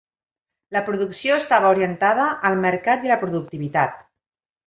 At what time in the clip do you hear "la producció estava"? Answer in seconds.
0.75-1.69